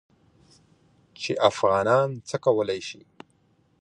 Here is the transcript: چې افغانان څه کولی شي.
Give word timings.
چې 1.21 1.31
افغانان 1.49 2.09
څه 2.29 2.35
کولی 2.45 2.79
شي. 2.87 3.01